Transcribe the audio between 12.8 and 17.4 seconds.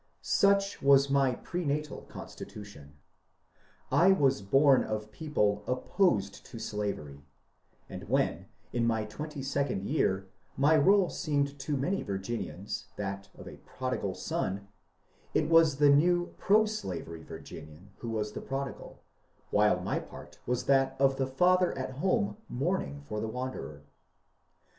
that of the Prodigal Son, it was the new proslavery